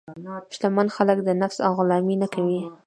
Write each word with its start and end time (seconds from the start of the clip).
شتمن 0.55 0.87
خلک 0.95 1.17
د 1.23 1.29
نفس 1.41 1.57
غلامي 1.77 2.15
نه 2.21 2.27
کوي. 2.33 2.61